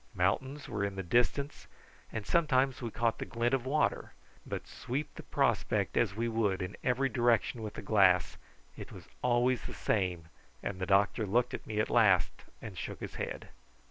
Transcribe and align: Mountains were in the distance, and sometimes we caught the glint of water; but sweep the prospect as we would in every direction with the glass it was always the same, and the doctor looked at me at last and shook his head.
Mountains 0.15 0.67
were 0.67 0.83
in 0.83 0.95
the 0.95 1.03
distance, 1.03 1.67
and 2.11 2.25
sometimes 2.25 2.81
we 2.81 2.89
caught 2.89 3.19
the 3.19 3.23
glint 3.27 3.53
of 3.53 3.67
water; 3.67 4.13
but 4.47 4.65
sweep 4.65 5.13
the 5.13 5.21
prospect 5.21 5.95
as 5.95 6.15
we 6.15 6.27
would 6.27 6.59
in 6.63 6.75
every 6.83 7.07
direction 7.07 7.61
with 7.61 7.75
the 7.75 7.83
glass 7.83 8.37
it 8.75 8.91
was 8.91 9.07
always 9.21 9.61
the 9.67 9.75
same, 9.75 10.29
and 10.63 10.79
the 10.79 10.87
doctor 10.87 11.27
looked 11.27 11.53
at 11.53 11.67
me 11.67 11.79
at 11.79 11.87
last 11.91 12.31
and 12.63 12.79
shook 12.79 12.99
his 12.99 13.13
head. 13.21 13.49